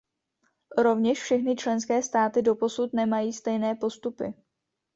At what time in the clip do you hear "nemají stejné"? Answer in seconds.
2.93-3.75